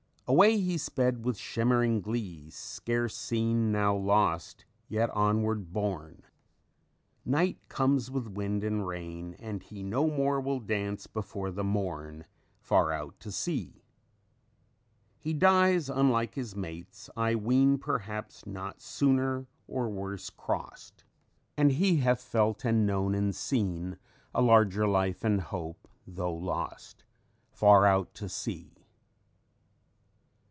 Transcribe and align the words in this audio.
_"_Away 0.33 0.51
he 0.51 0.77
sped, 0.77 1.25
with 1.25 1.37
shimmering 1.37 1.99
glee, 1.99 2.49
Scarce 2.51 3.17
seen, 3.17 3.69
now 3.69 3.93
lost, 3.93 4.63
yet 4.87 5.09
onward 5.09 5.73
borne! 5.73 6.21
Night 7.25 7.57
comes 7.67 8.09
with 8.09 8.29
wind 8.29 8.63
and 8.63 8.87
rain, 8.87 9.33
and 9.39 9.61
he 9.61 9.83
No 9.83 10.07
more 10.09 10.39
will 10.39 10.61
dance 10.61 11.05
before 11.05 11.51
the 11.51 11.65
morn, 11.65 12.23
Far 12.61 12.93
out 12.93 13.15
at 13.27 13.33
sea._ 13.33 13.81
"_He 15.19 15.37
dies, 15.37 15.89
unlike 15.89 16.35
his 16.35 16.55
mates, 16.55 17.09
I 17.17 17.35
ween 17.35 17.77
Perhaps 17.77 18.45
not 18.45 18.79
sooner 18.79 19.47
or 19.67 19.89
worse 19.89 20.29
crossed; 20.29 21.03
And 21.57 21.73
he 21.73 21.97
hath 21.97 22.21
felt 22.21 22.63
and 22.63 22.85
known 22.87 23.15
and 23.15 23.35
seen 23.35 23.97
A 24.33 24.41
larger 24.41 24.87
life 24.87 25.25
and 25.25 25.41
hope, 25.41 25.89
though 26.07 26.33
lost 26.33 27.03
Far 27.51 27.85
out 27.85 28.21
at 28.21 28.31
sea. 28.31 28.77